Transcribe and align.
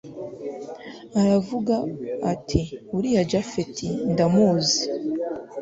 aravuga 1.19 1.75
ati 2.33 2.59
uriya 2.97 3.21
japhet 3.31 3.77
ndamuzi 4.11 4.79